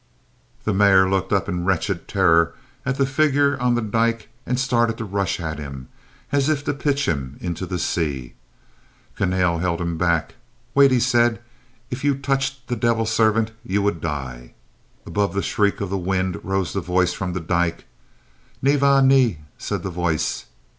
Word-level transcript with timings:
The 0.63 0.73
Mayor 0.73 1.07
looked 1.07 1.31
up 1.31 1.47
in 1.47 1.63
wretched 1.63 2.07
terror 2.07 2.55
at 2.87 2.95
the 2.97 3.05
figure 3.05 3.55
on 3.61 3.75
the 3.75 3.83
dyke 3.83 4.29
and 4.47 4.59
started 4.59 4.97
to 4.97 5.05
rush 5.05 5.39
at 5.39 5.59
him 5.59 5.89
as 6.31 6.49
if 6.49 6.63
to 6.63 6.73
pitch 6.73 7.07
him 7.07 7.37
into 7.39 7.67
the 7.67 7.77
sea. 7.77 8.33
Kahnale 9.15 9.59
held 9.59 9.79
him 9.79 9.99
back. 9.99 10.33
"Wait," 10.73 10.89
he 10.89 10.99
said. 10.99 11.39
"If 11.91 12.03
you 12.03 12.15
touched 12.15 12.65
the 12.67 12.75
devil 12.75 13.05
servant 13.05 13.51
you 13.63 13.83
would 13.83 14.01
die." 14.01 14.55
Above 15.05 15.35
the 15.35 15.43
shriek 15.43 15.81
of 15.81 15.91
the 15.91 15.99
wind 15.99 16.43
rose 16.43 16.73
the 16.73 16.81
voice 16.81 17.13
from 17.13 17.33
the 17.33 17.39
dyke. 17.39 17.85
"Nevaeh 18.59 19.05
ni," 19.05 19.37
said 19.59 19.83
the 19.83 19.91
voice. 19.91 20.45